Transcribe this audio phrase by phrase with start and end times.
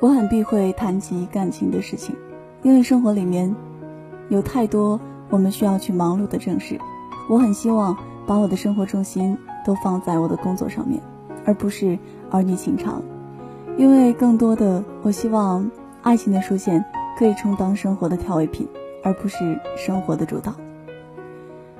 [0.00, 2.14] 我很避讳谈及感情的事情，
[2.62, 3.54] 因为生活里面
[4.28, 6.78] 有太多我们需要去忙碌的正事。
[7.28, 11.00] 我很希望把我的生活重心都放在我的工作上面，
[11.44, 11.98] 而不是
[12.30, 13.02] 儿女情长。
[13.76, 15.68] 因为更多的，我希望
[16.02, 16.84] 爱情的出现
[17.18, 18.68] 可以充当生活的调味品，
[19.02, 20.54] 而不是生活的主导。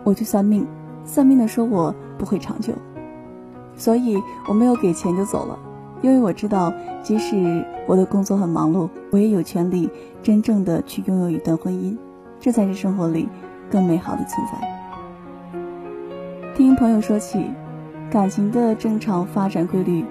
[0.02, 0.66] 我去算命，
[1.04, 2.72] 算命的说我不会长久，
[3.76, 4.16] 所以
[4.48, 5.58] 我没有给钱就走了。
[6.00, 9.90] 因为我知道，即使我的工作很忙碌，我也有权利
[10.22, 11.96] 真正的去拥有一段婚姻，
[12.38, 13.28] 这才是生活里
[13.70, 15.54] 更美好的存在。
[16.54, 17.50] 听朋友说起，
[18.10, 20.04] 感情的正常发展规律，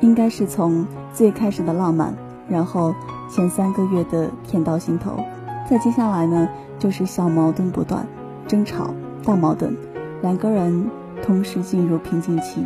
[0.00, 2.14] 应该是从最开始的浪漫，
[2.48, 2.94] 然后
[3.30, 5.18] 前三个月的甜到心头，
[5.68, 6.48] 再接下来呢
[6.78, 8.06] 就是小矛盾不断，
[8.46, 9.76] 争吵、大矛盾，
[10.22, 10.90] 两个人
[11.22, 12.64] 同时进入瓶颈期。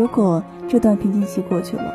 [0.00, 1.92] 如果这段瓶颈期过去了，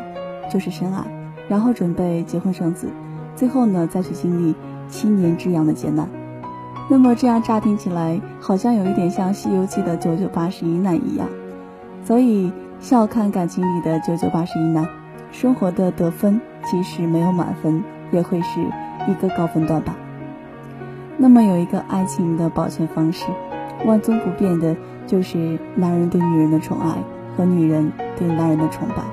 [0.47, 1.03] 就是深爱，
[1.49, 2.87] 然后准备结婚生子，
[3.35, 4.53] 最后呢再去经历
[4.87, 6.07] 七年之痒的劫难。
[6.87, 11.27] 那么这样乍听起来好像有一点像《西游记》的九九八十一难一样，
[12.03, 14.87] 所以笑看感情里的九九八十一难，
[15.31, 18.61] 生活的得分即使没有满分，也会是
[19.07, 19.95] 一个高分段吧。
[21.17, 23.25] 那么有一个爱情的保全方式，
[23.83, 24.75] 万宗不变的
[25.07, 26.95] 就是男人对女人的宠爱。
[27.35, 29.03] 和女人对男人的崇拜，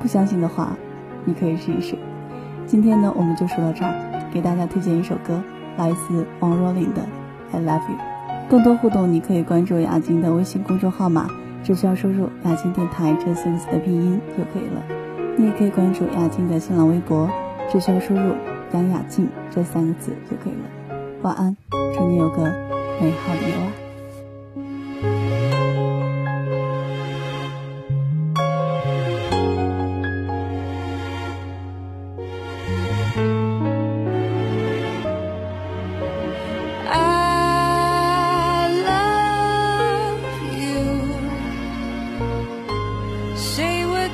[0.00, 0.76] 不相信的话，
[1.24, 1.96] 你可以试一试。
[2.66, 3.94] 今天呢，我们就说到这儿，
[4.32, 5.40] 给大家推荐一首歌，
[5.76, 7.02] 来自王若琳的
[7.56, 7.96] 《I Love You》。
[8.48, 11.28] 更多互动，你可以关注雅静的微信公众号码，
[11.62, 14.82] 只需要输入“雅静电台”这四个字的拼音就可以了。
[15.36, 17.28] 你也可以关注雅静的新浪微博，
[17.70, 18.34] 只需要输入
[18.72, 20.96] “杨雅静”这三个字就可以了。
[21.22, 21.56] 晚安，
[21.94, 22.42] 祝你有个
[23.00, 23.85] 美好的夜晚。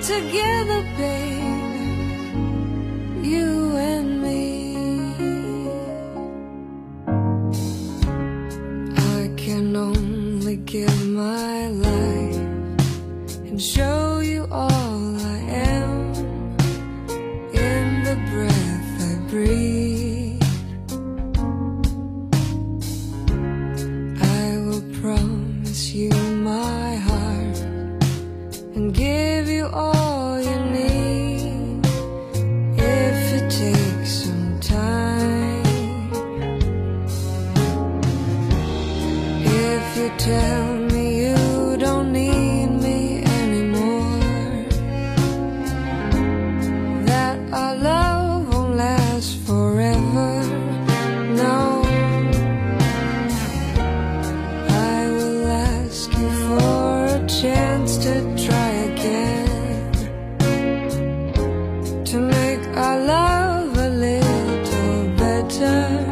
[0.03, 1.87] Together, baby,
[3.23, 4.77] you and me.
[8.97, 12.37] I can only give my life
[13.49, 13.92] and show
[29.73, 31.87] all you need
[32.77, 35.63] if it takes some time.
[39.45, 40.82] If you tell
[65.73, 66.12] her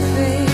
[0.00, 0.53] living